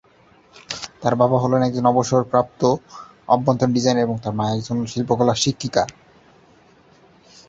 [1.01, 2.61] তার বাবা হলেন একজন অবসরপ্রাপ্ত
[3.27, 5.83] অভ্যন্তরীণ ডিজাইনার এবং তার মা একজন শিল্পকলার শিক্ষিকা।